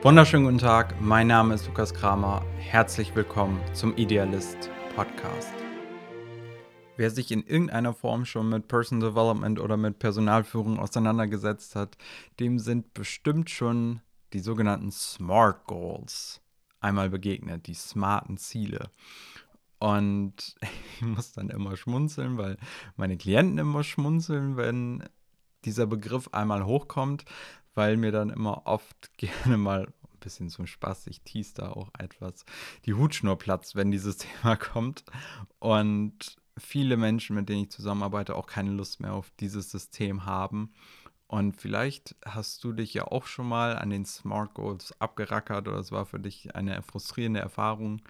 [0.00, 2.46] Wunderschönen guten Tag, mein Name ist Lukas Kramer.
[2.56, 5.52] Herzlich willkommen zum Idealist Podcast.
[6.96, 11.98] Wer sich in irgendeiner Form schon mit Personal Development oder mit Personalführung auseinandergesetzt hat,
[12.38, 14.00] dem sind bestimmt schon
[14.34, 16.42] die sogenannten Smart Goals
[16.78, 18.90] einmal begegnet, die smarten Ziele.
[19.80, 20.54] Und
[20.94, 22.56] ich muss dann immer schmunzeln, weil
[22.94, 25.02] meine Klienten immer schmunzeln, wenn
[25.64, 27.24] dieser Begriff einmal hochkommt,
[27.78, 31.90] weil mir dann immer oft gerne mal ein bisschen zum Spaß, ich tease da auch
[31.96, 32.44] etwas,
[32.84, 35.04] die Hutschnur platzt, wenn dieses Thema kommt.
[35.60, 40.72] Und viele Menschen, mit denen ich zusammenarbeite, auch keine Lust mehr auf dieses System haben.
[41.28, 45.78] Und vielleicht hast du dich ja auch schon mal an den Smart Goals abgerackert oder
[45.78, 48.02] es war für dich eine frustrierende Erfahrung.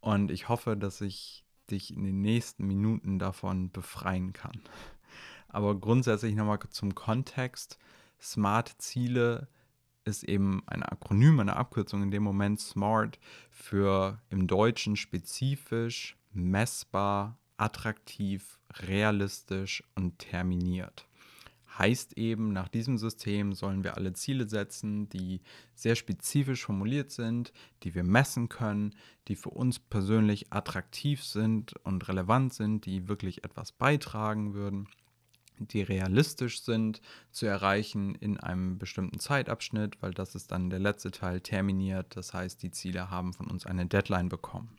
[0.00, 4.60] Und ich hoffe, dass ich dich in den nächsten Minuten davon befreien kann.
[5.48, 7.78] Aber grundsätzlich nochmal zum Kontext.
[8.22, 9.48] Smart-Ziele
[10.04, 13.18] ist eben ein Akronym, eine Abkürzung in dem Moment SMART
[13.50, 21.06] für im Deutschen spezifisch, messbar, attraktiv, realistisch und terminiert.
[21.78, 25.40] Heißt eben, nach diesem System sollen wir alle Ziele setzen, die
[25.74, 28.94] sehr spezifisch formuliert sind, die wir messen können,
[29.28, 34.86] die für uns persönlich attraktiv sind und relevant sind, die wirklich etwas beitragen würden
[35.68, 41.10] die realistisch sind zu erreichen in einem bestimmten Zeitabschnitt, weil das ist dann der letzte
[41.10, 42.16] Teil terminiert.
[42.16, 44.76] Das heißt, die Ziele haben von uns eine Deadline bekommen.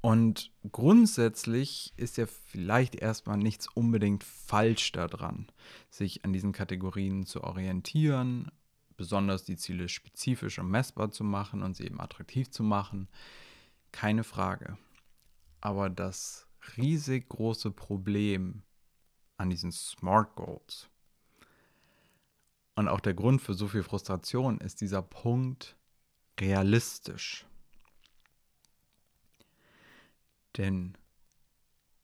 [0.00, 5.46] Und grundsätzlich ist ja vielleicht erstmal nichts unbedingt falsch daran,
[5.88, 8.50] sich an diesen Kategorien zu orientieren,
[8.98, 13.08] besonders die Ziele spezifisch und messbar zu machen und sie eben attraktiv zu machen.
[13.92, 14.76] Keine Frage.
[15.62, 16.46] Aber das
[16.76, 18.62] riesig große Problem
[19.36, 20.88] an diesen Smart Goals.
[22.76, 25.76] Und auch der Grund für so viel Frustration ist dieser Punkt
[26.40, 27.46] realistisch.
[30.56, 30.96] Denn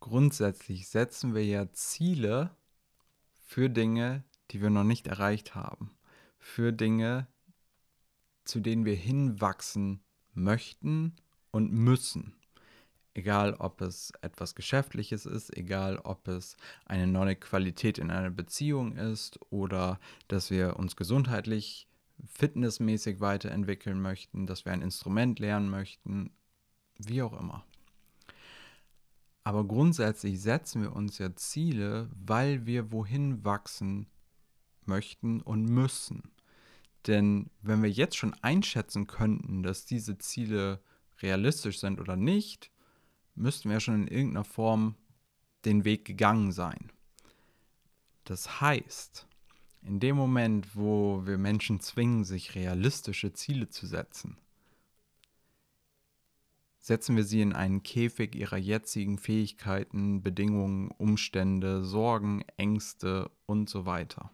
[0.00, 2.54] grundsätzlich setzen wir ja Ziele
[3.32, 5.96] für Dinge, die wir noch nicht erreicht haben.
[6.38, 7.26] Für Dinge,
[8.44, 10.02] zu denen wir hinwachsen
[10.34, 11.16] möchten
[11.50, 12.34] und müssen.
[13.14, 16.56] Egal, ob es etwas Geschäftliches ist, egal, ob es
[16.86, 21.88] eine neue Qualität in einer Beziehung ist oder dass wir uns gesundheitlich,
[22.26, 26.30] fitnessmäßig weiterentwickeln möchten, dass wir ein Instrument lernen möchten,
[26.98, 27.64] wie auch immer.
[29.44, 34.06] Aber grundsätzlich setzen wir uns ja Ziele, weil wir wohin wachsen
[34.86, 36.32] möchten und müssen.
[37.06, 40.80] Denn wenn wir jetzt schon einschätzen könnten, dass diese Ziele
[41.20, 42.71] realistisch sind oder nicht,
[43.42, 44.94] müssten wir schon in irgendeiner Form
[45.64, 46.90] den Weg gegangen sein.
[48.24, 49.26] Das heißt,
[49.82, 54.38] in dem Moment, wo wir Menschen zwingen, sich realistische Ziele zu setzen,
[56.78, 63.86] setzen wir sie in einen Käfig ihrer jetzigen Fähigkeiten, Bedingungen, Umstände, Sorgen, Ängste und so
[63.86, 64.30] weiter.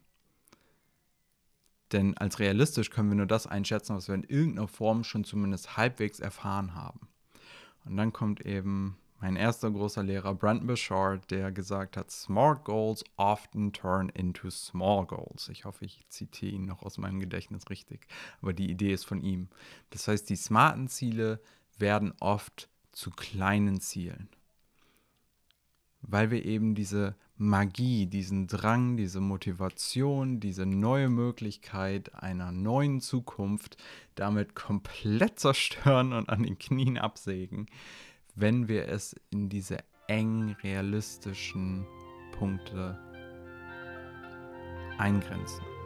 [1.92, 5.78] Denn als realistisch können wir nur das einschätzen, was wir in irgendeiner Form schon zumindest
[5.78, 7.07] halbwegs erfahren haben.
[7.88, 13.02] Und dann kommt eben mein erster großer Lehrer, Brent Bouchard, der gesagt hat, Smart Goals
[13.16, 15.48] often turn into small goals.
[15.48, 18.06] Ich hoffe, ich zitiere ihn noch aus meinem Gedächtnis richtig,
[18.40, 19.48] aber die Idee ist von ihm.
[19.90, 21.40] Das heißt, die smarten Ziele
[21.78, 24.28] werden oft zu kleinen Zielen,
[26.02, 33.76] weil wir eben diese Magie, diesen Drang, diese Motivation, diese neue Möglichkeit einer neuen Zukunft
[34.16, 37.66] damit komplett zerstören und an den Knien absägen,
[38.34, 39.78] wenn wir es in diese
[40.08, 41.86] eng realistischen
[42.32, 42.98] Punkte
[44.98, 45.77] eingrenzen.